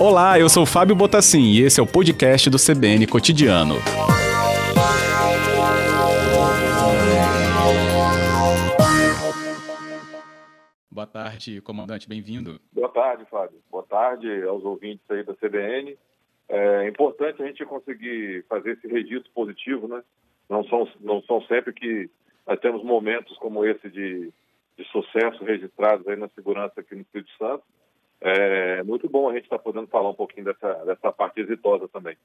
Olá, 0.00 0.38
eu 0.38 0.48
sou 0.48 0.64
Fábio 0.64 0.96
Botassin 0.96 1.42
e 1.42 1.60
esse 1.60 1.78
é 1.80 1.82
o 1.82 1.86
podcast 1.86 2.48
do 2.48 2.56
CBN 2.56 3.06
Cotidiano. 3.06 3.74
Boa 10.90 11.06
tarde, 11.06 11.60
comandante, 11.60 12.08
bem-vindo. 12.08 12.58
Boa 12.72 12.88
tarde, 12.88 13.24
Fábio. 13.30 13.58
Boa 13.70 13.84
tarde 13.84 14.42
aos 14.44 14.64
ouvintes 14.64 15.04
aí 15.10 15.22
da 15.22 15.34
CBN. 15.34 15.94
É 16.48 16.88
importante 16.88 17.42
a 17.42 17.46
gente 17.46 17.66
conseguir 17.66 18.46
fazer 18.48 18.72
esse 18.72 18.88
registro 18.88 19.30
positivo, 19.34 19.86
né? 19.86 20.02
Não 20.48 20.64
são, 20.64 20.88
não 21.00 21.20
são 21.22 21.42
sempre 21.42 21.74
que 21.74 22.08
nós 22.46 22.58
temos 22.60 22.82
momentos 22.82 23.36
como 23.36 23.64
esse 23.66 23.90
de, 23.90 24.32
de 24.78 24.84
sucesso 24.90 25.44
registrados 25.44 26.06
aí 26.06 26.16
na 26.16 26.28
segurança 26.28 26.80
aqui 26.80 26.94
no 26.94 27.02
Espírito 27.02 27.30
Santo. 27.36 27.64
É 28.20 28.82
muito 28.84 29.08
bom 29.08 29.28
a 29.28 29.34
gente 29.34 29.44
estar 29.44 29.58
tá 29.58 29.62
podendo 29.62 29.88
falar 29.88 30.10
um 30.10 30.14
pouquinho 30.14 30.46
dessa, 30.46 30.72
dessa 30.84 31.12
parte 31.12 31.40
exitosa 31.40 31.88
também. 31.88 32.16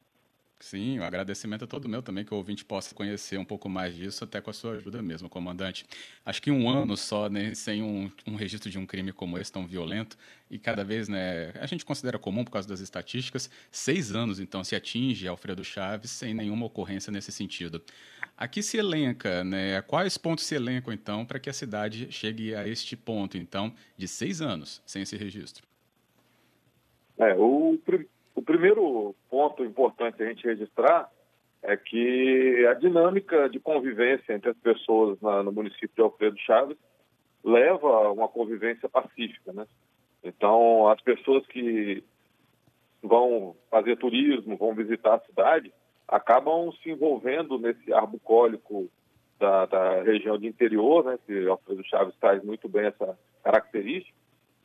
Sim, 0.63 0.97
o 0.97 1.03
agradecimento 1.03 1.65
é 1.65 1.67
todo 1.67 1.89
meu 1.89 2.01
também, 2.01 2.23
que 2.23 2.33
o 2.33 2.37
ouvinte 2.37 2.63
possa 2.63 2.95
conhecer 2.95 3.37
um 3.37 3.43
pouco 3.43 3.67
mais 3.67 3.93
disso, 3.93 4.23
até 4.23 4.39
com 4.39 4.49
a 4.49 4.53
sua 4.53 4.75
ajuda 4.75 5.01
mesmo, 5.01 5.27
comandante. 5.27 5.85
Acho 6.25 6.41
que 6.41 6.49
um 6.49 6.69
ano 6.69 6.95
só, 6.95 7.27
né, 7.27 7.53
sem 7.53 7.83
um, 7.83 8.09
um, 8.25 8.35
registro 8.35 8.71
de 8.71 8.79
um 8.79 8.85
crime 8.85 9.11
como 9.11 9.37
esse, 9.37 9.51
tão 9.51 9.67
violento, 9.67 10.17
e 10.49 10.57
cada 10.57 10.81
vez, 10.81 11.09
né, 11.09 11.51
a 11.59 11.65
gente 11.65 11.83
considera 11.83 12.17
comum 12.17 12.45
por 12.45 12.51
causa 12.51 12.65
das 12.65 12.79
estatísticas, 12.79 13.51
seis 13.69 14.15
anos, 14.15 14.39
então, 14.39 14.63
se 14.63 14.73
atinge 14.73 15.27
Alfredo 15.27 15.65
Chaves 15.65 16.11
sem 16.11 16.33
nenhuma 16.33 16.65
ocorrência 16.65 17.11
nesse 17.11 17.33
sentido. 17.33 17.83
Aqui 18.37 18.63
se 18.63 18.77
elenca, 18.77 19.43
né, 19.43 19.81
quais 19.81 20.17
pontos 20.17 20.45
se 20.45 20.55
elencam, 20.55 20.93
então, 20.93 21.25
para 21.25 21.39
que 21.39 21.49
a 21.49 21.53
cidade 21.53 22.07
chegue 22.09 22.55
a 22.55 22.65
este 22.65 22.95
ponto, 22.95 23.37
então, 23.37 23.73
de 23.97 24.07
seis 24.07 24.41
anos 24.41 24.81
sem 24.85 25.01
esse 25.01 25.17
registro? 25.17 25.67
É, 27.17 27.35
o, 27.35 27.77
o 28.35 28.41
primeiro 28.41 29.15
ponto 29.29 29.63
importante 29.63 30.21
a 30.21 30.27
gente 30.27 30.45
registrar 30.45 31.09
é 31.61 31.77
que 31.77 32.65
a 32.69 32.73
dinâmica 32.73 33.49
de 33.49 33.59
convivência 33.59 34.33
entre 34.33 34.49
as 34.49 34.57
pessoas 34.57 35.19
na, 35.21 35.43
no 35.43 35.51
município 35.51 35.91
de 35.95 36.01
Alfredo 36.01 36.37
Chaves 36.39 36.77
leva 37.43 37.87
a 37.87 38.11
uma 38.11 38.27
convivência 38.27 38.89
pacífica, 38.89 39.53
né? 39.53 39.65
Então, 40.23 40.87
as 40.87 41.01
pessoas 41.01 41.45
que 41.47 42.03
vão 43.01 43.55
fazer 43.69 43.97
turismo, 43.97 44.57
vão 44.57 44.73
visitar 44.73 45.15
a 45.15 45.19
cidade, 45.19 45.73
acabam 46.07 46.71
se 46.81 46.89
envolvendo 46.89 47.57
nesse 47.57 47.93
ar 47.93 48.07
bucólico 48.07 48.89
da, 49.39 49.65
da 49.65 50.01
região 50.03 50.37
de 50.37 50.47
interior, 50.47 51.03
né? 51.03 51.19
Que 51.25 51.47
Alfredo 51.47 51.83
Chaves 51.85 52.15
traz 52.19 52.43
muito 52.43 52.67
bem 52.69 52.85
essa 52.85 53.17
característica, 53.43 54.15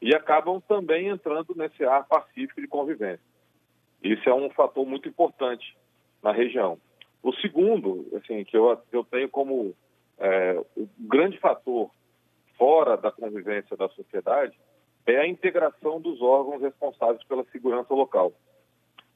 e 0.00 0.14
acabam 0.14 0.60
também 0.60 1.08
entrando 1.08 1.54
nesse 1.56 1.84
ar 1.84 2.06
pacífico 2.06 2.60
de 2.60 2.68
convivência. 2.68 3.27
Isso 4.02 4.28
é 4.28 4.34
um 4.34 4.50
fator 4.50 4.86
muito 4.86 5.08
importante 5.08 5.76
na 6.22 6.32
região. 6.32 6.78
O 7.22 7.32
segundo, 7.34 8.06
assim, 8.16 8.44
que 8.44 8.56
eu, 8.56 8.80
eu 8.92 9.04
tenho 9.04 9.28
como 9.28 9.74
é, 10.18 10.60
o 10.76 10.88
grande 10.98 11.38
fator 11.38 11.90
fora 12.56 12.96
da 12.96 13.10
convivência 13.10 13.76
da 13.76 13.88
sociedade 13.90 14.58
é 15.06 15.16
a 15.16 15.26
integração 15.26 16.00
dos 16.00 16.20
órgãos 16.20 16.60
responsáveis 16.60 17.22
pela 17.24 17.44
segurança 17.44 17.94
local. 17.94 18.32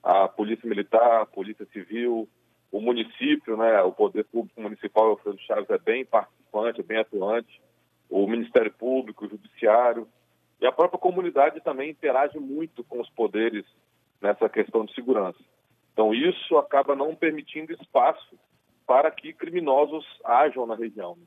A 0.03 0.27
Polícia 0.27 0.69
Militar, 0.69 1.23
a 1.23 1.27
Polícia 1.27 1.67
Civil, 1.73 2.29
o 2.71 2.81
município, 2.81 3.57
né, 3.57 3.83
o 3.83 3.93
Poder 3.93 4.25
Público 4.25 4.61
Municipal 4.61 5.11
Alfredo 5.11 5.39
Chaves 5.41 5.69
é 5.69 5.79
bem 5.79 6.05
participante, 6.05 6.81
é 6.81 6.85
bem 6.85 6.99
atuante, 6.99 7.61
o 8.09 8.27
Ministério 8.27 8.73
Público, 8.73 9.27
o 9.27 9.29
Judiciário, 9.29 10.09
e 10.61 10.67
a 10.67 10.73
própria 10.73 10.99
comunidade 10.99 11.61
também 11.61 11.91
interage 11.91 12.39
muito 12.39 12.83
com 12.85 13.01
os 13.01 13.11
poderes 13.11 13.65
nessa 14.23 14.49
questão 14.49 14.85
de 14.85 14.95
segurança. 14.95 15.39
Então, 15.93 16.15
isso 16.15 16.57
acaba 16.57 16.97
não 16.97 17.15
permitindo 17.15 17.73
espaço 17.73 18.39
para 18.87 19.11
que 19.11 19.33
criminosos 19.33 20.07
ajam 20.25 20.67
na 20.67 20.75
região. 20.75 21.19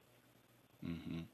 Uhum. 0.82 1.25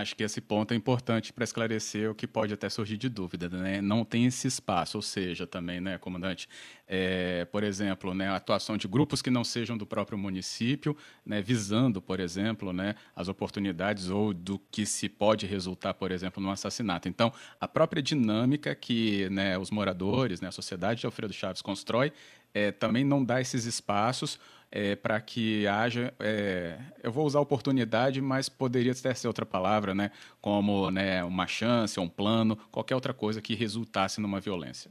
Acho 0.00 0.14
que 0.14 0.22
esse 0.22 0.40
ponto 0.40 0.72
é 0.72 0.76
importante 0.76 1.32
para 1.32 1.42
esclarecer 1.42 2.08
o 2.08 2.14
que 2.14 2.24
pode 2.24 2.54
até 2.54 2.68
surgir 2.68 2.96
de 2.96 3.08
dúvida, 3.08 3.48
né? 3.48 3.80
Não 3.80 4.04
tem 4.04 4.26
esse 4.26 4.46
espaço, 4.46 4.96
ou 4.96 5.02
seja, 5.02 5.44
também, 5.44 5.80
né, 5.80 5.98
comandante, 5.98 6.48
é, 6.86 7.44
por 7.46 7.64
exemplo, 7.64 8.14
né, 8.14 8.28
a 8.28 8.36
atuação 8.36 8.76
de 8.76 8.86
grupos 8.86 9.20
que 9.20 9.28
não 9.28 9.42
sejam 9.42 9.76
do 9.76 9.84
próprio 9.84 10.16
município, 10.16 10.96
né, 11.26 11.42
visando, 11.42 12.00
por 12.00 12.20
exemplo, 12.20 12.72
né, 12.72 12.94
as 13.16 13.26
oportunidades 13.26 14.08
ou 14.08 14.32
do 14.32 14.60
que 14.70 14.86
se 14.86 15.08
pode 15.08 15.46
resultar, 15.46 15.94
por 15.94 16.12
exemplo, 16.12 16.40
num 16.40 16.52
assassinato. 16.52 17.08
Então, 17.08 17.32
a 17.60 17.66
própria 17.66 18.00
dinâmica 18.00 18.72
que 18.76 19.28
né, 19.30 19.58
os 19.58 19.68
moradores, 19.68 20.40
né, 20.40 20.46
a 20.46 20.52
sociedade 20.52 21.00
de 21.00 21.06
Alfredo 21.06 21.32
Chaves 21.32 21.60
constrói, 21.60 22.12
é, 22.54 22.70
também 22.70 23.02
não 23.02 23.24
dá 23.24 23.40
esses 23.40 23.64
espaços 23.64 24.38
é, 24.70 24.94
para 24.96 25.20
que 25.20 25.66
haja, 25.66 26.12
é, 26.20 26.78
eu 27.02 27.10
vou 27.10 27.24
usar 27.24 27.40
oportunidade, 27.40 28.20
mas 28.20 28.48
poderia 28.48 28.92
até 28.92 29.14
ser 29.14 29.26
outra 29.26 29.46
palavra, 29.46 29.94
né, 29.94 30.10
como 30.40 30.90
né, 30.90 31.24
uma 31.24 31.46
chance, 31.46 31.98
um 31.98 32.08
plano, 32.08 32.56
qualquer 32.70 32.94
outra 32.94 33.14
coisa 33.14 33.40
que 33.40 33.54
resultasse 33.54 34.20
numa 34.20 34.40
violência. 34.40 34.90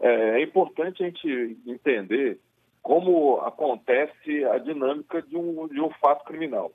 É, 0.00 0.40
é 0.40 0.42
importante 0.42 1.02
a 1.02 1.06
gente 1.06 1.58
entender 1.66 2.38
como 2.82 3.40
acontece 3.40 4.44
a 4.46 4.58
dinâmica 4.58 5.20
de 5.20 5.36
um, 5.36 5.68
de 5.68 5.80
um 5.80 5.90
fato 6.00 6.24
criminal. 6.24 6.72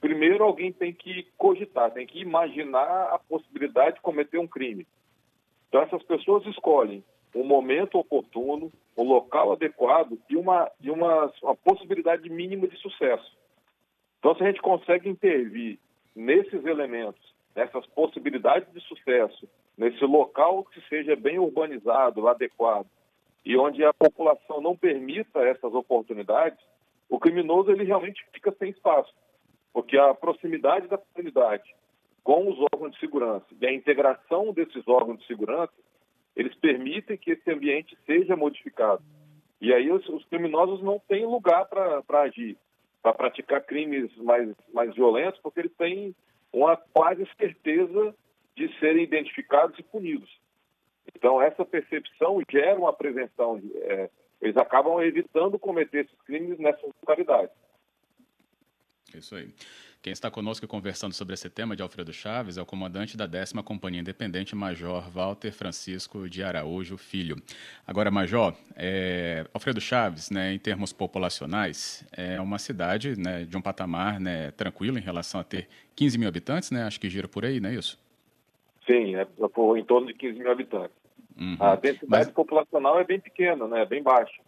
Primeiro, 0.00 0.44
alguém 0.44 0.72
tem 0.72 0.92
que 0.92 1.26
cogitar, 1.38 1.90
tem 1.92 2.06
que 2.06 2.20
imaginar 2.20 3.08
a 3.14 3.18
possibilidade 3.18 3.96
de 3.96 4.02
cometer 4.02 4.38
um 4.38 4.46
crime. 4.46 4.86
Então, 5.68 5.80
essas 5.80 6.02
pessoas 6.02 6.44
escolhem 6.46 7.02
um 7.34 7.44
momento 7.44 7.98
oportuno, 7.98 8.70
um 8.96 9.02
local 9.02 9.52
adequado 9.52 10.18
e 10.28 10.36
uma, 10.36 10.70
e 10.80 10.90
uma, 10.90 11.32
uma 11.42 11.56
possibilidade 11.56 12.28
mínima 12.30 12.66
de 12.68 12.76
sucesso. 12.78 13.36
Então, 14.18 14.34
se 14.36 14.42
a 14.42 14.46
gente 14.46 14.62
consegue 14.62 15.08
intervir 15.08 15.78
nesses 16.14 16.64
elementos, 16.64 17.34
nessas 17.54 17.84
possibilidades 17.86 18.72
de 18.72 18.80
sucesso, 18.80 19.48
nesse 19.76 20.04
local 20.04 20.64
que 20.64 20.80
seja 20.88 21.16
bem 21.16 21.38
urbanizado, 21.38 22.26
adequado, 22.28 22.86
e 23.44 23.56
onde 23.56 23.84
a 23.84 23.92
população 23.92 24.60
não 24.60 24.76
permita 24.76 25.40
essas 25.40 25.74
oportunidades, 25.74 26.58
o 27.08 27.18
criminoso 27.18 27.70
ele 27.70 27.84
realmente 27.84 28.24
fica 28.32 28.52
sem 28.58 28.70
espaço, 28.70 29.12
porque 29.72 29.98
a 29.98 30.14
proximidade 30.14 30.88
da 30.88 30.96
comunidade 30.96 31.74
com 32.22 32.48
os 32.48 32.58
órgãos 32.72 32.92
de 32.92 33.00
segurança 33.00 33.44
e 33.60 33.66
a 33.66 33.72
integração 33.72 34.52
desses 34.52 34.88
órgãos 34.88 35.18
de 35.18 35.26
segurança 35.26 35.74
eles 36.36 36.54
permitem 36.56 37.16
que 37.16 37.32
esse 37.32 37.50
ambiente 37.50 37.96
seja 38.06 38.36
modificado. 38.36 39.02
E 39.60 39.72
aí 39.72 39.90
os, 39.90 40.06
os 40.08 40.24
criminosos 40.26 40.82
não 40.82 40.98
têm 40.98 41.26
lugar 41.26 41.66
para 41.66 42.20
agir, 42.22 42.56
para 43.02 43.14
praticar 43.14 43.62
crimes 43.62 44.14
mais, 44.16 44.54
mais 44.72 44.94
violentos, 44.94 45.40
porque 45.40 45.60
eles 45.60 45.74
têm 45.76 46.14
uma 46.52 46.76
quase 46.76 47.26
certeza 47.36 48.14
de 48.56 48.68
serem 48.78 49.04
identificados 49.04 49.78
e 49.78 49.82
punidos. 49.82 50.30
Então, 51.14 51.40
essa 51.40 51.64
percepção 51.64 52.40
gera 52.50 52.78
uma 52.78 52.92
prevenção. 52.92 53.60
É, 53.74 54.10
eles 54.40 54.56
acabam 54.56 55.02
evitando 55.02 55.58
cometer 55.58 56.04
esses 56.04 56.22
crimes 56.22 56.58
nessas 56.58 56.90
localidades. 57.00 57.54
Isso 59.18 59.34
aí. 59.34 59.48
Quem 60.04 60.12
está 60.12 60.30
conosco 60.30 60.66
conversando 60.66 61.14
sobre 61.14 61.32
esse 61.32 61.48
tema 61.48 61.74
de 61.74 61.80
Alfredo 61.82 62.12
Chaves 62.12 62.58
é 62.58 62.62
o 62.62 62.66
comandante 62.66 63.16
da 63.16 63.26
décima 63.26 63.62
Companhia 63.62 64.02
Independente, 64.02 64.54
Major 64.54 65.08
Walter 65.10 65.50
Francisco 65.50 66.28
de 66.28 66.42
Araújo 66.42 66.98
Filho. 66.98 67.36
Agora, 67.86 68.10
Major, 68.10 68.54
é, 68.76 69.46
Alfredo 69.54 69.80
Chaves, 69.80 70.30
né, 70.30 70.52
em 70.52 70.58
termos 70.58 70.92
populacionais, 70.92 72.06
é 72.12 72.38
uma 72.38 72.58
cidade 72.58 73.18
né, 73.18 73.44
de 73.44 73.56
um 73.56 73.62
patamar 73.62 74.20
né, 74.20 74.50
tranquilo 74.50 74.98
em 74.98 75.02
relação 75.02 75.40
a 75.40 75.44
ter 75.44 75.68
15 75.96 76.18
mil 76.18 76.28
habitantes, 76.28 76.70
né? 76.70 76.82
Acho 76.82 77.00
que 77.00 77.08
gira 77.08 77.26
por 77.26 77.46
aí, 77.46 77.58
não 77.58 77.70
é 77.70 77.74
isso? 77.74 77.98
Sim, 78.86 79.16
é 79.16 79.24
por, 79.24 79.78
em 79.78 79.84
torno 79.84 80.08
de 80.08 80.12
15 80.12 80.38
mil 80.38 80.50
habitantes. 80.50 80.96
Uhum. 81.34 81.56
A 81.58 81.76
densidade 81.76 82.26
Mas... 82.26 82.30
populacional 82.30 83.00
é 83.00 83.04
bem 83.04 83.18
pequena, 83.18 83.66
né? 83.66 83.82
É 83.82 83.86
bem 83.86 84.02
baixa. 84.02 84.42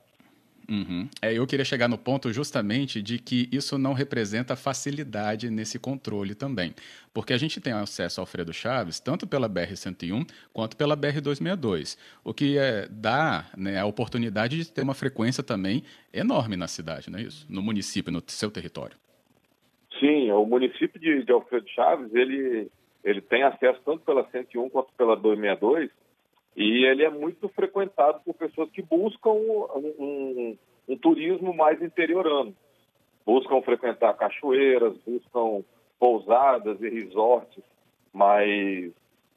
Uhum. 0.69 1.09
É, 1.23 1.33
eu 1.33 1.47
queria 1.47 1.65
chegar 1.65 1.89
no 1.89 1.97
ponto 1.97 2.33
justamente 2.33 3.01
de 3.01 3.19
que 3.19 3.49
isso 3.53 3.79
não 3.79 3.93
representa 3.93 4.57
facilidade 4.57 5.49
nesse 5.49 5.79
controle 5.79 6.35
também. 6.35 6.75
Porque 7.15 7.33
a 7.33 7.39
gente 7.39 7.61
tem 7.61 7.73
acesso 7.73 8.21
ao 8.21 8.23
Alfredo 8.23 8.53
Chaves 8.53 8.99
tanto 8.99 9.27
pela 9.27 9.49
BR-101 9.49 10.29
quanto 10.53 10.77
pela 10.77 10.97
BR-262, 10.97 11.97
o 12.25 12.35
que 12.35 12.59
é, 12.59 12.89
dá 12.91 13.47
né, 13.57 13.79
a 13.79 13.87
oportunidade 13.87 14.57
de 14.57 14.73
ter 14.73 14.83
uma 14.83 14.95
frequência 14.95 15.43
também 15.43 15.85
enorme 16.13 16.57
na 16.57 16.67
cidade, 16.67 17.11
não 17.11 17.19
é 17.19 17.23
isso? 17.23 17.47
No 17.49 17.63
município, 17.63 18.13
no 18.13 18.23
seu 18.27 18.51
território. 18.51 18.97
Sim, 20.01 20.31
o 20.33 20.45
município 20.45 21.01
de, 21.01 21.25
de 21.25 21.33
Alfredo 21.33 21.69
Chaves, 21.71 22.15
ele, 22.15 22.69
ele 23.03 23.21
tem 23.21 23.45
acesso 23.45 23.81
tanto 23.85 24.01
pela 24.01 24.29
101 24.31 24.69
quanto 24.69 24.93
pela 24.95 25.17
262 25.17 25.91
e 26.57 26.87
ele 26.87 27.05
é 27.05 27.11
muito 27.11 27.49
frequentado 27.51 28.21
por 28.25 28.35
pessoas 28.35 28.71
que 28.71 28.81
buscam 28.81 29.31
um, 29.31 29.95
um, 29.99 30.59
um 30.89 30.97
turismo 30.97 31.55
mais 31.55 31.83
interiorano. 31.83 32.57
Buscam 33.27 33.61
frequentar 33.61 34.15
cachoeiras, 34.15 34.97
buscam 35.07 35.63
pousadas 35.99 36.81
e 36.81 36.89
resorts 36.89 37.63
mais, 38.13 38.91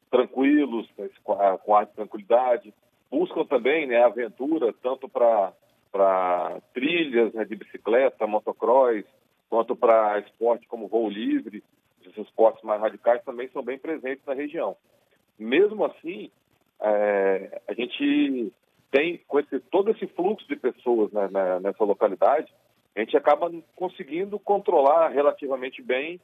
tranquilos, 0.09 0.87
com 1.23 1.75
ar 1.75 1.85
de 1.85 1.93
tranquilidade. 1.93 2.73
Buscam 3.11 3.43
também 3.43 3.85
né, 3.85 4.01
aventura, 4.01 4.73
tanto 4.81 5.09
para 5.09 6.61
trilhas 6.73 7.33
né, 7.33 7.43
de 7.43 7.55
bicicleta, 7.55 8.25
motocross, 8.27 9.03
quanto 9.49 9.75
para 9.75 10.19
esporte 10.19 10.67
como 10.67 10.87
voo 10.87 11.09
livre, 11.09 11.63
esses 12.01 12.17
esportes 12.17 12.63
mais 12.63 12.79
radicais 12.79 13.23
também 13.25 13.49
são 13.49 13.61
bem 13.61 13.77
presentes 13.77 14.25
na 14.25 14.33
região. 14.33 14.77
Mesmo 15.37 15.83
assim, 15.83 16.31
é, 16.81 17.61
a 17.67 17.73
gente 17.73 18.51
tem 18.91 19.19
com 19.27 19.39
esse, 19.39 19.59
todo 19.59 19.91
esse 19.91 20.07
fluxo 20.07 20.47
de 20.47 20.55
pessoas 20.55 21.11
né, 21.11 21.27
né, 21.31 21.59
nessa 21.59 21.83
localidade, 21.83 22.51
a 22.95 22.99
gente 22.99 23.15
acaba 23.15 23.51
conseguindo 23.75 24.39
controlar 24.39 25.09
relativamente 25.09 25.81
bem, 25.81 26.19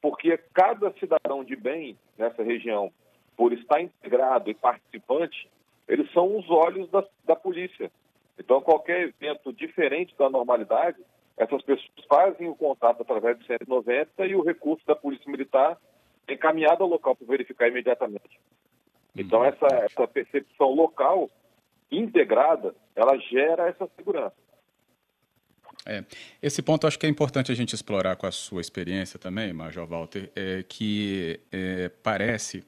porque 0.00 0.38
cada 0.52 0.92
cidadão 0.94 1.44
de 1.44 1.56
bem 1.56 1.96
nessa 2.16 2.42
região, 2.42 2.92
por 3.36 3.52
estar 3.52 3.80
integrado 3.80 4.50
e 4.50 4.54
participante, 4.54 5.48
eles 5.86 6.10
são 6.12 6.36
os 6.36 6.50
olhos 6.50 6.90
da, 6.90 7.04
da 7.24 7.36
polícia. 7.36 7.90
Então, 8.38 8.60
qualquer 8.60 9.02
evento 9.02 9.52
diferente 9.52 10.14
da 10.18 10.28
normalidade, 10.28 10.98
essas 11.36 11.62
pessoas 11.62 11.90
fazem 12.08 12.48
o 12.48 12.54
contato 12.54 13.00
através 13.00 13.38
do 13.38 13.44
190 13.44 14.26
e 14.26 14.34
o 14.34 14.42
recurso 14.42 14.84
da 14.86 14.94
Polícia 14.94 15.30
Militar 15.30 15.78
é 16.26 16.34
encaminhado 16.34 16.82
ao 16.82 16.90
local 16.90 17.16
para 17.16 17.26
verificar 17.26 17.68
imediatamente. 17.68 18.38
Então, 19.18 19.44
essa, 19.44 19.66
essa 19.66 20.06
percepção 20.06 20.74
local 20.74 21.30
integrada, 21.90 22.74
ela 22.94 23.16
gera 23.18 23.68
essa 23.68 23.88
segurança. 23.96 24.36
É, 25.86 26.04
esse 26.42 26.60
ponto 26.60 26.86
acho 26.86 26.98
que 26.98 27.06
é 27.06 27.08
importante 27.08 27.50
a 27.50 27.54
gente 27.54 27.72
explorar 27.72 28.16
com 28.16 28.26
a 28.26 28.32
sua 28.32 28.60
experiência 28.60 29.18
também, 29.18 29.52
Major 29.52 29.86
Walter, 29.86 30.30
é 30.36 30.62
que 30.62 31.40
é, 31.50 31.90
parece 32.02 32.62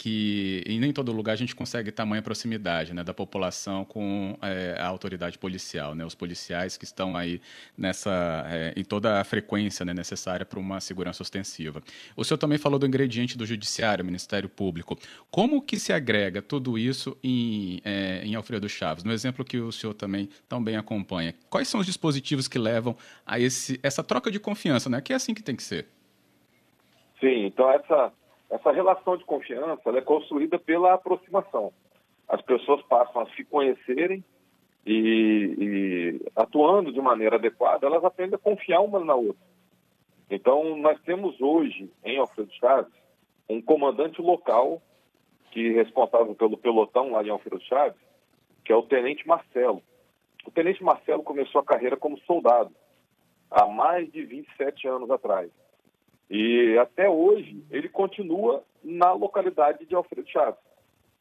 que 0.00 0.64
em 0.64 0.80
nem 0.80 0.94
todo 0.94 1.12
lugar 1.12 1.34
a 1.34 1.36
gente 1.36 1.54
consegue 1.54 1.92
tamanha 1.92 2.22
proximidade 2.22 2.94
né, 2.94 3.04
da 3.04 3.12
população 3.12 3.84
com 3.84 4.34
é, 4.40 4.74
a 4.80 4.86
autoridade 4.86 5.36
policial, 5.36 5.94
né, 5.94 6.06
os 6.06 6.14
policiais 6.14 6.78
que 6.78 6.86
estão 6.86 7.14
aí 7.14 7.38
nessa 7.76 8.46
é, 8.48 8.72
em 8.74 8.82
toda 8.82 9.20
a 9.20 9.24
frequência 9.24 9.84
né, 9.84 9.92
necessária 9.92 10.46
para 10.46 10.58
uma 10.58 10.80
segurança 10.80 11.22
ostensiva. 11.22 11.82
O 12.16 12.24
senhor 12.24 12.38
também 12.38 12.56
falou 12.56 12.78
do 12.78 12.86
ingrediente 12.86 13.36
do 13.36 13.44
judiciário, 13.44 14.02
Ministério 14.02 14.48
Público. 14.48 14.98
Como 15.30 15.60
que 15.60 15.78
se 15.78 15.92
agrega 15.92 16.40
tudo 16.40 16.78
isso 16.78 17.14
em, 17.22 17.82
é, 17.84 18.22
em 18.24 18.34
Alfredo 18.34 18.70
Chaves? 18.70 19.04
No 19.04 19.12
exemplo 19.12 19.44
que 19.44 19.58
o 19.58 19.70
senhor 19.70 19.92
também 19.92 20.30
tão 20.48 20.64
bem 20.64 20.76
acompanha, 20.76 21.34
quais 21.50 21.68
são 21.68 21.78
os 21.78 21.84
dispositivos 21.84 22.48
que 22.48 22.58
levam 22.58 22.96
a 23.26 23.38
esse, 23.38 23.78
essa 23.82 24.02
troca 24.02 24.30
de 24.30 24.40
confiança, 24.40 24.88
né? 24.88 25.02
Que 25.02 25.12
é 25.12 25.16
assim 25.16 25.34
que 25.34 25.42
tem 25.42 25.54
que 25.54 25.62
ser. 25.62 25.86
Sim, 27.20 27.44
então 27.44 27.70
essa 27.70 28.10
essa 28.50 28.72
relação 28.72 29.16
de 29.16 29.24
confiança 29.24 29.90
é 29.90 30.00
construída 30.00 30.58
pela 30.58 30.94
aproximação. 30.94 31.72
As 32.28 32.42
pessoas 32.42 32.82
passam 32.82 33.22
a 33.22 33.26
se 33.30 33.44
conhecerem 33.44 34.24
e, 34.84 35.54
e, 35.58 36.30
atuando 36.34 36.92
de 36.92 37.00
maneira 37.00 37.36
adequada, 37.36 37.86
elas 37.86 38.04
aprendem 38.04 38.34
a 38.34 38.38
confiar 38.38 38.80
uma 38.80 38.98
na 39.00 39.14
outra. 39.14 39.50
Então, 40.28 40.76
nós 40.76 41.00
temos 41.02 41.40
hoje, 41.40 41.90
em 42.04 42.18
Alfredo 42.18 42.52
Chaves, 42.54 42.92
um 43.48 43.60
comandante 43.60 44.20
local 44.20 44.80
que 45.50 45.68
é 45.68 45.82
responsável 45.82 46.34
pelo 46.34 46.56
pelotão 46.56 47.10
lá 47.10 47.22
em 47.22 47.30
Alfredo 47.30 47.60
Chaves, 47.64 48.00
que 48.64 48.72
é 48.72 48.76
o 48.76 48.82
Tenente 48.82 49.26
Marcelo. 49.26 49.82
O 50.46 50.50
Tenente 50.50 50.82
Marcelo 50.82 51.22
começou 51.22 51.60
a 51.60 51.64
carreira 51.64 51.96
como 51.96 52.18
soldado 52.20 52.70
há 53.50 53.66
mais 53.66 54.10
de 54.12 54.24
27 54.24 54.86
anos 54.86 55.10
atrás. 55.10 55.50
E 56.30 56.78
até 56.78 57.10
hoje 57.10 57.64
ele 57.70 57.88
continua 57.88 58.62
na 58.84 59.12
localidade 59.12 59.84
de 59.84 59.94
Alfredo 59.96 60.30
Chaves. 60.30 60.60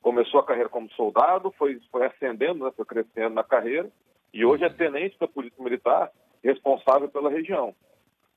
Começou 0.03 0.39
a 0.39 0.45
carreira 0.45 0.69
como 0.69 0.89
soldado, 0.91 1.51
foi, 1.57 1.81
foi 1.91 2.05
ascendendo, 2.05 2.63
né, 2.63 2.71
foi 2.75 2.85
crescendo 2.85 3.33
na 3.33 3.43
carreira, 3.43 3.91
e 4.31 4.45
hoje 4.45 4.63
é 4.63 4.69
tenente 4.69 5.17
da 5.19 5.27
Polícia 5.27 5.61
Militar, 5.61 6.11
responsável 6.43 7.09
pela 7.09 7.29
região. 7.29 7.75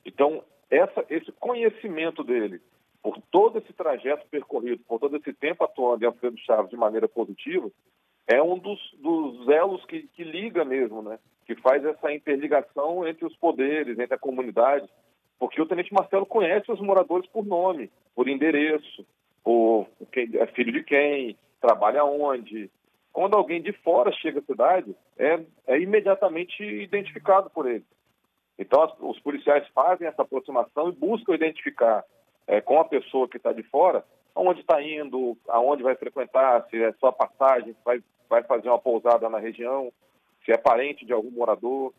Então, 0.04 0.42
essa, 0.70 1.04
esse 1.10 1.30
conhecimento 1.32 2.24
dele, 2.24 2.60
por 3.02 3.20
todo 3.30 3.58
esse 3.58 3.72
trajeto 3.74 4.26
percorrido, 4.28 4.82
por 4.88 4.98
todo 4.98 5.16
esse 5.16 5.32
tempo 5.34 5.62
atuando 5.62 6.02
em 6.02 6.06
Alfredo 6.06 6.38
Chaves 6.38 6.70
de 6.70 6.76
maneira 6.76 7.06
positiva, 7.06 7.70
é 8.26 8.42
um 8.42 8.58
dos, 8.58 8.80
dos 8.98 9.48
elos 9.48 9.84
que, 9.84 10.08
que 10.14 10.24
liga 10.24 10.64
mesmo, 10.64 11.02
né? 11.02 11.18
que 11.44 11.54
faz 11.56 11.84
essa 11.84 12.12
interligação 12.12 13.06
entre 13.06 13.26
os 13.26 13.36
poderes, 13.36 13.98
entre 13.98 14.14
a 14.14 14.18
comunidade, 14.18 14.88
porque 15.42 15.60
o 15.60 15.66
Tenente 15.66 15.92
Marcelo 15.92 16.24
conhece 16.24 16.70
os 16.70 16.78
moradores 16.78 17.28
por 17.28 17.44
nome, 17.44 17.90
por 18.14 18.28
endereço, 18.28 19.04
por 19.42 19.88
quem 20.12 20.30
é 20.34 20.46
filho 20.46 20.72
de 20.72 20.84
quem, 20.84 21.36
trabalha 21.60 22.04
onde. 22.04 22.70
Quando 23.12 23.34
alguém 23.34 23.60
de 23.60 23.72
fora 23.72 24.12
chega 24.12 24.38
à 24.38 24.42
cidade, 24.42 24.94
é, 25.18 25.40
é 25.66 25.80
imediatamente 25.80 26.62
identificado 26.62 27.50
por 27.50 27.68
ele. 27.68 27.84
Então, 28.56 28.84
as, 28.84 28.92
os 29.00 29.18
policiais 29.18 29.66
fazem 29.74 30.06
essa 30.06 30.22
aproximação 30.22 30.90
e 30.90 30.92
buscam 30.92 31.34
identificar 31.34 32.04
é, 32.46 32.60
com 32.60 32.78
a 32.78 32.84
pessoa 32.84 33.26
que 33.26 33.36
está 33.36 33.52
de 33.52 33.64
fora 33.64 34.04
onde 34.36 34.60
está 34.60 34.80
indo, 34.80 35.36
aonde 35.48 35.82
vai 35.82 35.96
frequentar, 35.96 36.68
se 36.70 36.80
é 36.80 36.92
só 37.00 37.10
passagem, 37.10 37.72
se 37.72 37.84
vai, 37.84 38.00
vai 38.30 38.44
fazer 38.44 38.68
uma 38.68 38.78
pousada 38.78 39.28
na 39.28 39.40
região, 39.40 39.92
se 40.44 40.52
é 40.52 40.56
parente 40.56 41.04
de 41.04 41.12
algum 41.12 41.32
morador. 41.32 41.92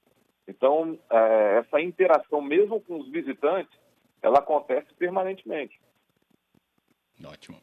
Então, 0.47 0.99
é, 1.09 1.59
essa 1.59 1.81
interação, 1.81 2.41
mesmo 2.41 2.81
com 2.81 2.99
os 2.99 3.09
visitantes, 3.09 3.77
ela 4.21 4.39
acontece 4.39 4.93
permanentemente. 4.95 5.79
Ótimo. 7.23 7.59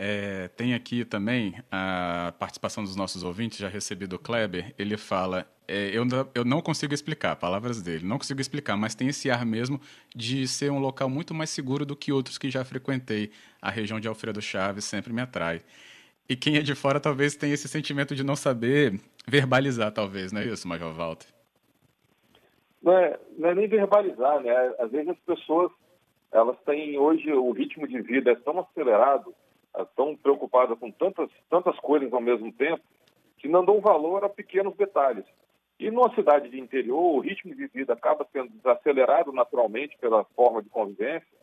É, 0.00 0.46
tem 0.48 0.74
aqui 0.74 1.04
também 1.04 1.60
a 1.72 2.32
participação 2.38 2.84
dos 2.84 2.94
nossos 2.94 3.24
ouvintes, 3.24 3.58
já 3.58 3.68
recebi 3.68 4.06
do 4.06 4.18
Kleber. 4.18 4.72
Ele 4.78 4.96
fala: 4.96 5.44
é, 5.66 5.90
eu, 5.90 6.04
eu 6.34 6.44
não 6.44 6.62
consigo 6.62 6.94
explicar, 6.94 7.34
palavras 7.34 7.82
dele, 7.82 8.06
não 8.06 8.16
consigo 8.16 8.40
explicar, 8.40 8.76
mas 8.76 8.94
tem 8.94 9.08
esse 9.08 9.28
ar 9.28 9.44
mesmo 9.44 9.80
de 10.14 10.46
ser 10.46 10.70
um 10.70 10.78
local 10.78 11.10
muito 11.10 11.34
mais 11.34 11.50
seguro 11.50 11.84
do 11.84 11.96
que 11.96 12.12
outros 12.12 12.38
que 12.38 12.48
já 12.48 12.64
frequentei. 12.64 13.32
A 13.60 13.70
região 13.70 13.98
de 13.98 14.06
Alfredo 14.06 14.40
Chaves 14.40 14.84
sempre 14.84 15.12
me 15.12 15.20
atrai. 15.20 15.62
E 16.28 16.36
quem 16.36 16.56
é 16.56 16.62
de 16.62 16.74
fora 16.76 17.00
talvez 17.00 17.34
tenha 17.34 17.54
esse 17.54 17.66
sentimento 17.66 18.14
de 18.14 18.22
não 18.22 18.36
saber 18.36 19.00
verbalizar, 19.26 19.90
talvez, 19.90 20.30
não 20.30 20.40
é 20.40 20.46
isso, 20.46 20.68
Major 20.68 20.92
Walter? 20.94 21.26
Não 22.82 22.92
é, 22.92 23.18
não 23.36 23.48
é 23.50 23.54
nem 23.54 23.68
verbalizar, 23.68 24.40
né? 24.40 24.74
Às 24.78 24.90
vezes 24.90 25.08
as 25.08 25.18
pessoas, 25.20 25.70
elas 26.32 26.56
têm 26.64 26.98
hoje 26.98 27.32
o 27.32 27.50
ritmo 27.50 27.86
de 27.86 28.00
vida 28.00 28.32
é 28.32 28.36
tão 28.36 28.58
acelerado, 28.60 29.34
é 29.76 29.84
tão 29.96 30.16
preocupada 30.16 30.76
com 30.76 30.90
tantas, 30.90 31.30
tantas 31.50 31.78
coisas 31.80 32.12
ao 32.12 32.20
mesmo 32.20 32.52
tempo, 32.52 32.82
que 33.38 33.48
não 33.48 33.64
dão 33.64 33.80
valor 33.80 34.24
a 34.24 34.28
pequenos 34.28 34.76
detalhes. 34.76 35.24
E 35.78 35.90
numa 35.90 36.12
cidade 36.14 36.48
de 36.48 36.58
interior, 36.58 37.00
o 37.00 37.20
ritmo 37.20 37.54
de 37.54 37.66
vida 37.68 37.92
acaba 37.92 38.26
sendo 38.32 38.50
desacelerado 38.50 39.32
naturalmente 39.32 39.96
pela 39.98 40.24
forma 40.34 40.60
de 40.60 40.68
convivência 40.68 41.38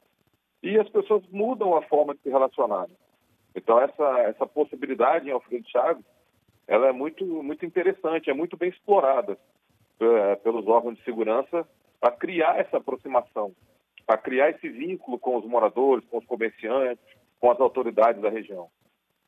e 0.62 0.78
as 0.78 0.90
pessoas 0.90 1.24
mudam 1.32 1.76
a 1.78 1.82
forma 1.84 2.14
de 2.14 2.22
se 2.22 2.30
relacionar. 2.30 2.88
Então 3.56 3.80
essa 3.80 4.20
essa 4.22 4.46
possibilidade 4.46 5.30
em 5.30 5.32
Alfredo 5.32 5.70
Chaves, 5.70 6.04
ela 6.68 6.88
é 6.88 6.92
muito 6.92 7.24
muito 7.24 7.66
interessante, 7.66 8.30
é 8.30 8.34
muito 8.34 8.58
bem 8.58 8.70
explorada. 8.70 9.38
Eh, 9.98 10.36
pelos 10.44 10.68
órgãos 10.68 10.98
de 10.98 11.04
segurança 11.06 11.66
para 12.02 12.12
criar 12.12 12.60
essa 12.60 12.78
aproximação, 12.78 13.54
para 14.06 14.18
criar 14.18 14.50
esse 14.50 14.68
vínculo 14.68 15.18
com 15.18 15.38
os 15.38 15.46
moradores, 15.46 16.06
com 16.10 16.18
os 16.18 16.26
comerciantes, 16.26 17.04
com 17.40 17.50
as 17.50 17.60
autoridades 17.62 18.22
da 18.22 18.30
região. 18.30 18.68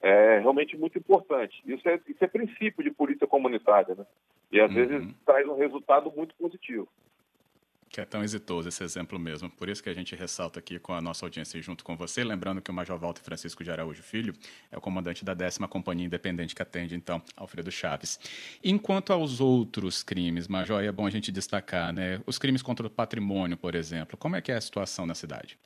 É 0.02 0.40
realmente 0.40 0.76
muito 0.76 0.98
importante. 0.98 1.56
Isso 1.66 1.88
é, 1.88 1.98
isso 2.06 2.22
é 2.22 2.28
princípio 2.28 2.84
de 2.84 2.92
polícia 2.92 3.26
comunitária, 3.26 3.96
né? 3.96 4.06
E 4.52 4.60
às 4.60 4.70
uhum. 4.70 4.76
vezes 4.76 5.16
traz 5.26 5.48
um 5.48 5.56
resultado 5.56 6.12
muito 6.12 6.36
positivo 6.36 6.88
que 7.98 8.02
é 8.02 8.06
tão 8.06 8.24
exitoso 8.24 8.70
esse 8.70 8.84
exemplo 8.84 9.18
mesmo. 9.18 9.50
Por 9.50 9.68
isso 9.68 9.82
que 9.82 9.90
a 9.90 9.94
gente 9.94 10.16
ressalta 10.16 10.60
aqui 10.60 10.78
com 10.78 10.94
a 10.94 11.02
nossa 11.02 11.26
audiência 11.26 11.60
junto 11.60 11.84
com 11.84 11.98
você, 11.98 12.24
lembrando 12.24 12.62
que 12.62 12.70
o 12.70 12.74
Major 12.74 12.96
Walter 12.96 13.24
Francisco 13.24 13.64
de 13.64 13.72
Araújo 13.72 14.04
Filho 14.04 14.36
é 14.72 14.78
o 14.78 14.82
comandante 14.82 15.26
da 15.26 15.34
décima 15.34 15.68
Companhia 15.68 16.06
Independente 16.06 16.54
que 16.54 16.62
atende, 16.62 16.94
então, 16.94 17.20
Alfredo 17.36 17.72
Chaves. 17.72 18.20
Enquanto 18.64 19.12
aos 19.12 19.42
outros 19.42 20.04
crimes, 20.04 20.48
Major, 20.48 20.84
é 20.84 20.92
bom 20.92 21.08
a 21.08 21.10
gente 21.10 21.32
destacar, 21.32 21.92
né? 21.92 22.22
Os 22.28 22.38
crimes 22.38 22.62
contra 22.62 22.86
o 22.86 22.90
patrimônio, 22.90 23.58
por 23.58 23.74
exemplo, 23.74 24.16
como 24.16 24.36
é 24.36 24.42
que 24.42 24.52
é 24.52 24.56
a 24.58 24.62
situação 24.62 25.08
na 25.08 25.16
cidade? 25.16 25.58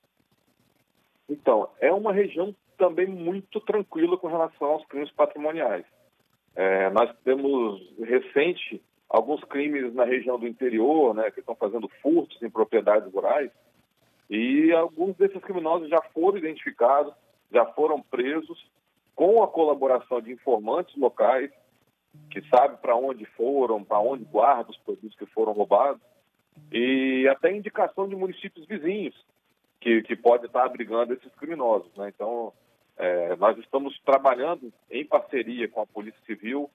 Então, 1.27 1.67
é 1.81 1.91
uma 1.91 2.13
região 2.13 2.55
também 2.77 3.07
muito 3.07 3.59
tranquila 3.59 4.17
com 4.17 4.29
relação 4.29 4.69
aos 4.69 4.85
crimes 4.85 5.11
patrimoniais. 5.11 5.83
É, 6.55 6.89
nós 6.91 7.13
temos 7.25 7.81
recente 7.99 8.81
alguns 9.11 9.43
crimes 9.43 9.93
na 9.93 10.05
região 10.05 10.39
do 10.39 10.47
interior, 10.47 11.13
né, 11.13 11.29
que 11.31 11.41
estão 11.41 11.55
fazendo 11.55 11.87
furtos 12.01 12.41
em 12.41 12.49
propriedades 12.49 13.11
rurais, 13.13 13.51
e 14.29 14.71
alguns 14.71 15.15
desses 15.17 15.41
criminosos 15.41 15.89
já 15.89 16.01
foram 16.13 16.37
identificados, 16.37 17.13
já 17.51 17.65
foram 17.73 18.01
presos, 18.01 18.57
com 19.13 19.43
a 19.43 19.47
colaboração 19.47 20.21
de 20.21 20.31
informantes 20.31 20.95
locais, 20.95 21.51
que 22.29 22.41
sabem 22.47 22.77
para 22.77 22.95
onde 22.95 23.25
foram, 23.25 23.83
para 23.83 23.99
onde 23.99 24.23
guardam 24.23 24.71
os 24.71 24.77
produtos 24.77 25.17
que 25.17 25.25
foram 25.25 25.51
roubados, 25.51 26.01
e 26.71 27.27
até 27.27 27.51
indicação 27.51 28.07
de 28.07 28.15
municípios 28.15 28.65
vizinhos, 28.65 29.15
que, 29.81 30.01
que 30.03 30.15
pode 30.15 30.45
estar 30.45 30.63
abrigando 30.63 31.13
esses 31.13 31.33
criminosos. 31.35 31.91
Né? 31.97 32.09
Então, 32.15 32.53
É, 32.97 33.35
nós 33.37 33.57
estamos 33.57 33.99
trabalhando 34.05 34.71
em 34.89 35.03
parceria 35.03 35.67
com 35.67 35.81
a 35.81 35.87
Polícia 35.87 36.21
Civil 36.27 36.69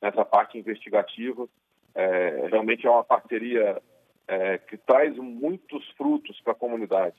nessa 0.00 0.24
parte 0.24 0.56
investigativa. 0.56 1.48
É, 1.94 2.48
realmente 2.50 2.86
é 2.86 2.90
uma 2.90 3.04
parceria 3.04 3.80
é, 4.26 4.58
que 4.58 4.76
traz 4.76 5.16
muitos 5.16 5.88
frutos 5.90 6.40
para 6.40 6.52
a 6.52 6.56
comunidade. 6.56 7.16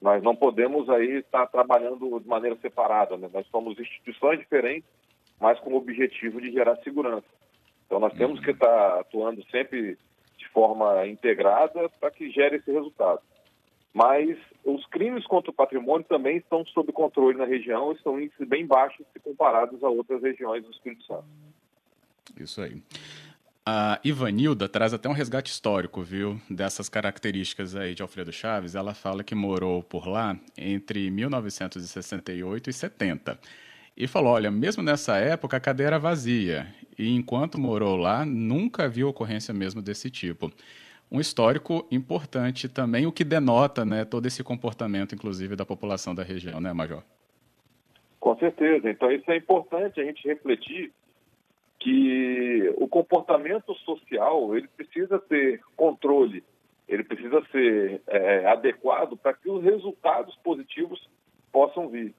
Nós 0.00 0.22
não 0.22 0.34
podemos 0.34 0.90
aí 0.90 1.18
estar 1.18 1.46
trabalhando 1.46 2.18
de 2.20 2.28
maneira 2.28 2.56
separada. 2.56 3.16
Né? 3.16 3.30
Nós 3.32 3.46
somos 3.48 3.78
instituições 3.78 4.38
diferentes, 4.40 4.88
mas 5.40 5.58
com 5.60 5.70
o 5.70 5.76
objetivo 5.76 6.40
de 6.40 6.50
gerar 6.50 6.76
segurança. 6.78 7.26
Então 7.86 8.00
nós 8.00 8.12
temos 8.14 8.40
que 8.40 8.50
estar 8.50 9.00
atuando 9.00 9.44
sempre 9.50 9.96
de 10.36 10.48
forma 10.48 11.06
integrada 11.06 11.88
para 12.00 12.10
que 12.10 12.30
gere 12.30 12.56
esse 12.56 12.70
resultado. 12.72 13.20
Mas 13.94 14.38
os 14.64 14.84
crimes 14.86 15.26
contra 15.26 15.50
o 15.50 15.54
patrimônio 15.54 16.06
também 16.08 16.38
estão 16.38 16.64
sob 16.66 16.90
controle 16.92 17.36
na 17.36 17.44
região 17.44 17.92
e 17.92 17.98
são 18.00 18.18
índices 18.18 18.48
bem 18.48 18.66
baixos 18.66 19.06
se 19.12 19.20
comparados 19.20 19.84
a 19.84 19.88
outras 19.88 20.22
regiões 20.22 20.64
do 20.64 20.70
Espírito 20.70 21.04
Santo. 21.04 21.26
Isso 22.40 22.62
aí. 22.62 22.82
A 23.64 24.00
Ivanilda 24.02 24.68
traz 24.68 24.92
até 24.92 25.08
um 25.08 25.12
resgate 25.12 25.52
histórico, 25.52 26.02
viu, 26.02 26.36
dessas 26.50 26.88
características 26.88 27.76
aí 27.76 27.94
de 27.94 28.02
Alfredo 28.02 28.32
Chaves. 28.32 28.74
Ela 28.74 28.92
fala 28.92 29.22
que 29.22 29.36
morou 29.36 29.84
por 29.84 30.08
lá 30.08 30.36
entre 30.58 31.08
1968 31.12 32.68
e 32.68 32.72
70. 32.72 33.38
E 33.96 34.08
falou: 34.08 34.32
olha, 34.32 34.50
mesmo 34.50 34.82
nessa 34.82 35.16
época 35.16 35.56
a 35.56 35.60
cadeia 35.60 35.86
era 35.86 35.98
vazia. 35.98 36.66
E 36.98 37.14
enquanto 37.14 37.56
morou 37.56 37.94
lá, 37.96 38.26
nunca 38.26 38.88
viu 38.88 39.08
ocorrência 39.08 39.54
mesmo 39.54 39.80
desse 39.80 40.10
tipo. 40.10 40.50
Um 41.08 41.20
histórico 41.20 41.86
importante 41.88 42.68
também, 42.68 43.06
o 43.06 43.12
que 43.12 43.22
denota 43.22 43.84
né, 43.84 44.04
todo 44.04 44.26
esse 44.26 44.42
comportamento, 44.42 45.14
inclusive, 45.14 45.54
da 45.54 45.64
população 45.64 46.16
da 46.16 46.24
região, 46.24 46.60
né, 46.60 46.72
Major? 46.72 47.04
Com 48.18 48.36
certeza. 48.38 48.90
Então, 48.90 49.12
isso 49.12 49.30
é 49.30 49.36
importante 49.36 50.00
a 50.00 50.04
gente 50.04 50.26
refletir 50.26 50.90
que 51.82 52.72
o 52.76 52.86
comportamento 52.86 53.74
social 53.74 54.56
ele 54.56 54.68
precisa 54.68 55.18
ter 55.18 55.60
controle, 55.76 56.44
ele 56.88 57.02
precisa 57.02 57.42
ser 57.50 58.00
é, 58.06 58.46
adequado 58.46 59.16
para 59.16 59.34
que 59.34 59.50
os 59.50 59.64
resultados 59.64 60.36
positivos 60.44 61.10
possam 61.50 61.88
vir. 61.88 62.14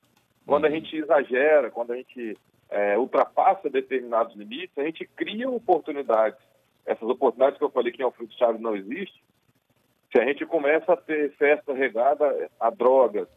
Quando 0.45 0.65
a 0.65 0.67
uhum. 0.67 0.75
gente 0.75 0.97
exagera, 0.97 1.71
quando 1.71 1.93
a 1.93 1.95
gente 1.95 2.37
é, 2.69 2.97
ultrapassa 2.97 3.69
determinados 3.69 4.35
limites, 4.35 4.77
a 4.77 4.83
gente 4.83 5.05
cria 5.15 5.49
oportunidades. 5.49 6.39
Essas 6.85 7.07
oportunidades 7.07 7.57
que 7.57 7.63
eu 7.63 7.69
falei 7.69 7.93
que 7.93 8.01
em 8.01 8.05
Alfredo 8.05 8.33
Chaves 8.33 8.59
não 8.59 8.75
existe, 8.75 9.23
se 10.11 10.19
a 10.19 10.25
gente 10.25 10.45
começa 10.45 10.91
a 10.91 10.97
ter 10.97 11.31
festa 11.37 11.73
regada 11.73 12.49
a 12.59 12.69
drogas, 12.69 13.29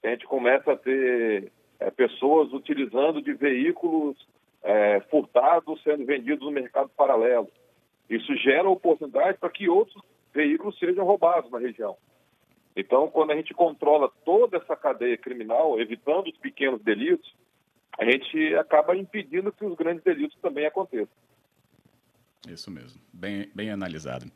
se 0.00 0.06
a 0.06 0.10
gente 0.10 0.26
começa 0.26 0.72
a 0.72 0.76
ter 0.76 1.50
é, 1.80 1.90
pessoas 1.90 2.52
utilizando 2.52 3.20
de 3.20 3.32
veículos 3.32 4.16
é, 4.62 5.00
furtados 5.10 5.82
sendo 5.82 6.04
vendidos 6.04 6.44
no 6.44 6.52
mercado 6.52 6.88
paralelo. 6.96 7.48
Isso 8.08 8.34
gera 8.36 8.68
oportunidade 8.68 9.38
para 9.38 9.50
que 9.50 9.68
outros 9.68 10.02
veículos 10.32 10.78
sejam 10.78 11.04
roubados 11.04 11.50
na 11.50 11.58
região. 11.58 11.96
Então, 12.74 13.08
quando 13.08 13.32
a 13.32 13.36
gente 13.36 13.52
controla 13.52 14.10
toda 14.24 14.56
essa 14.56 14.74
cadeia 14.74 15.16
criminal, 15.16 15.78
evitando 15.78 16.28
os 16.28 16.38
pequenos 16.38 16.82
delitos, 16.82 17.34
a 17.98 18.04
gente 18.04 18.54
acaba 18.54 18.96
impedindo 18.96 19.52
que 19.52 19.64
os 19.64 19.76
grandes 19.76 20.02
delitos 20.02 20.38
também 20.40 20.66
aconteçam. 20.66 21.14
Isso 22.48 22.72
mesmo, 22.72 23.00
bem, 23.12 23.48
bem 23.54 23.70
analisado. 23.70 24.26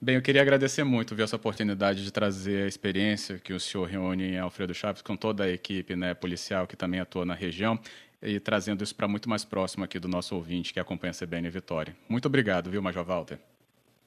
Bem, 0.00 0.14
eu 0.14 0.22
queria 0.22 0.42
agradecer 0.42 0.84
muito 0.84 1.16
ver 1.16 1.24
essa 1.24 1.34
oportunidade 1.34 2.04
de 2.04 2.12
trazer 2.12 2.62
a 2.62 2.68
experiência 2.68 3.38
que 3.38 3.52
o 3.52 3.58
senhor 3.58 3.84
reúne 3.84 4.34
em 4.34 4.38
Alfredo 4.38 4.72
Chaves 4.72 5.02
com 5.02 5.16
toda 5.16 5.42
a 5.42 5.50
equipe 5.50 5.96
né, 5.96 6.14
policial 6.14 6.68
que 6.68 6.76
também 6.76 7.00
atua 7.00 7.24
na 7.24 7.34
região 7.34 7.76
e 8.22 8.40
trazendo 8.40 8.82
isso 8.82 8.94
para 8.94 9.08
muito 9.08 9.28
mais 9.28 9.44
próximo 9.44 9.84
aqui 9.84 9.98
do 9.98 10.08
nosso 10.08 10.34
ouvinte 10.34 10.72
que 10.72 10.80
acompanha 10.80 11.12
a 11.12 11.26
CBN 11.26 11.48
Vitória. 11.50 11.96
Muito 12.08 12.26
obrigado, 12.26 12.70
viu, 12.70 12.82
Major 12.82 13.04
Walter? 13.04 13.38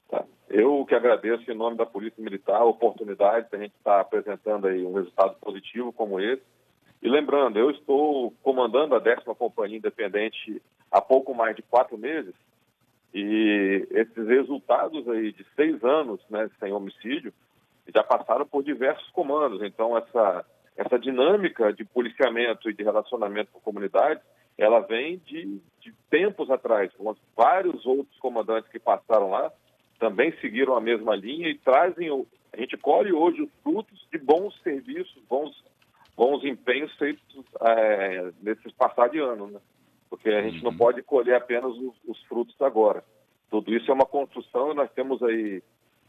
Tá. 0.08 0.24
Eu 0.48 0.84
que 0.84 0.94
agradeço 0.94 1.50
em 1.50 1.54
nome 1.54 1.76
da 1.76 1.86
Polícia 1.86 2.22
Militar 2.22 2.60
a 2.60 2.64
oportunidade 2.64 3.48
de 3.48 3.56
a 3.56 3.58
gente 3.58 3.74
estar 3.76 3.94
tá 3.94 4.00
apresentando 4.00 4.66
aí 4.66 4.84
um 4.84 4.94
resultado 4.94 5.36
positivo 5.40 5.92
como 5.92 6.20
esse. 6.20 6.42
E 7.02 7.08
lembrando, 7.08 7.58
eu 7.58 7.70
estou 7.70 8.32
comandando 8.42 8.94
a 8.94 8.98
décima 8.98 9.34
Companhia 9.34 9.78
Independente 9.78 10.62
há 10.90 11.00
pouco 11.00 11.34
mais 11.34 11.56
de 11.56 11.62
quatro 11.62 11.98
meses 11.98 12.34
e 13.14 13.86
esses 13.90 14.26
resultados 14.26 15.06
aí 15.08 15.32
de 15.32 15.44
seis 15.56 15.82
anos 15.82 16.20
né, 16.30 16.48
sem 16.60 16.72
homicídio 16.72 17.32
já 17.92 18.02
passaram 18.02 18.46
por 18.46 18.62
diversos 18.62 19.08
comandos. 19.10 19.62
Então, 19.62 19.96
essa 19.96 20.46
essa 20.76 20.98
dinâmica 20.98 21.72
de 21.72 21.84
policiamento 21.84 22.68
e 22.68 22.74
de 22.74 22.82
relacionamento 22.82 23.50
com 23.52 23.58
a 23.58 23.62
comunidade, 23.62 24.20
ela 24.56 24.80
vem 24.80 25.18
de, 25.18 25.60
de 25.80 25.92
tempos 26.10 26.50
atrás. 26.50 26.90
Vários 27.36 27.84
outros 27.86 28.18
comandantes 28.18 28.70
que 28.70 28.78
passaram 28.78 29.30
lá 29.30 29.52
também 29.98 30.32
seguiram 30.40 30.76
a 30.76 30.80
mesma 30.80 31.14
linha 31.14 31.48
e 31.48 31.58
trazem, 31.58 32.08
a 32.52 32.60
gente 32.60 32.76
colhe 32.76 33.12
hoje 33.12 33.42
os 33.42 33.50
frutos 33.62 34.06
de 34.10 34.18
bons 34.18 34.52
serviços, 34.62 35.22
bons, 35.28 35.64
bons 36.16 36.44
empenhos 36.44 36.92
feitos 36.96 37.22
é, 37.60 38.32
nesses 38.42 38.72
passar 38.72 39.08
de 39.08 39.18
ano, 39.18 39.46
né? 39.46 39.60
Porque 40.10 40.28
a 40.28 40.42
gente 40.42 40.62
não 40.62 40.72
uhum. 40.72 40.76
pode 40.76 41.02
colher 41.02 41.36
apenas 41.36 41.72
os, 41.72 41.94
os 42.06 42.22
frutos 42.24 42.60
agora. 42.60 43.02
Tudo 43.48 43.72
isso 43.74 43.90
é 43.90 43.94
uma 43.94 44.04
construção 44.04 44.72
e 44.72 44.74
nós 44.74 44.90
temos 44.92 45.22
aí 45.22 45.62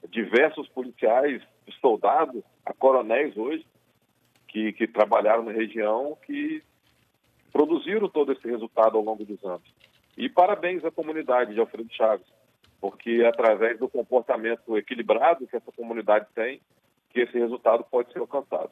diversos 0.10 0.68
policiais, 0.70 1.42
soldados, 1.80 2.44
a 2.66 2.74
coronéis 2.74 3.38
hoje, 3.38 3.66
que, 4.54 4.72
que 4.72 4.88
trabalharam 4.88 5.44
na 5.44 5.52
região, 5.52 6.16
que 6.28 6.62
produziram 7.52 8.08
todo 8.08 8.32
esse 8.32 8.48
resultado 8.48 8.96
ao 8.96 9.04
longo 9.04 9.26
dos 9.26 9.44
anos. 9.44 9.68
E 10.16 10.30
parabéns 10.30 10.86
à 10.86 10.92
comunidade 10.92 11.56
de 11.56 11.60
Alfredo 11.60 11.92
Chaves, 11.92 12.28
porque 12.80 13.22
é 13.24 13.28
através 13.28 13.80
do 13.80 13.90
comportamento 13.90 14.78
equilibrado 14.78 15.48
que 15.48 15.56
essa 15.56 15.72
comunidade 15.72 16.28
tem, 16.36 16.62
que 17.10 17.22
esse 17.22 17.38
resultado 17.38 17.84
pode 17.90 18.14
ser 18.14 18.20
alcançado. 18.20 18.70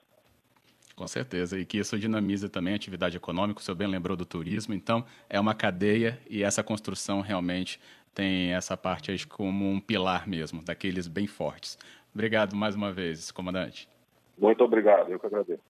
Com 0.96 1.08
certeza, 1.08 1.58
e 1.58 1.66
que 1.66 1.80
isso 1.80 1.98
dinamiza 1.98 2.48
também 2.48 2.74
a 2.74 2.76
atividade 2.76 3.18
econômica, 3.18 3.60
o 3.60 3.64
senhor 3.64 3.76
bem 3.76 3.88
lembrou 3.88 4.16
do 4.16 4.26
turismo, 4.26 4.76
então 4.76 5.04
é 5.28 5.40
uma 5.40 5.56
cadeia 5.56 6.20
e 6.30 6.44
essa 6.44 6.64
construção 6.64 7.22
realmente 7.22 7.80
tem 8.14 8.54
essa 8.54 8.78
parte 8.78 9.10
aí 9.10 9.26
como 9.26 9.68
um 9.68 9.80
pilar 9.80 10.28
mesmo, 10.28 10.62
daqueles 10.64 11.08
bem 11.08 11.26
fortes. 11.26 11.76
Obrigado 12.14 12.56
mais 12.56 12.76
uma 12.76 12.92
vez, 12.92 13.32
comandante. 13.32 13.90
Muito 14.38 14.64
obrigado, 14.64 15.12
eu 15.12 15.20
que 15.20 15.26
agradeço. 15.26 15.60